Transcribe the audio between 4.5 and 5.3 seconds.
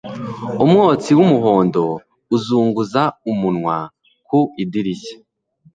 idirishya